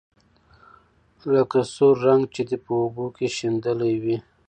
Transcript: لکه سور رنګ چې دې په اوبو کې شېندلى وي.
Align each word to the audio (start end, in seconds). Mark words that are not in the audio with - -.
لکه 1.33 1.59
سور 1.73 1.95
رنګ 2.05 2.23
چې 2.33 2.41
دې 2.49 2.57
په 2.65 2.71
اوبو 2.81 3.05
کې 3.15 3.27
شېندلى 3.35 3.93
وي. 4.03 4.17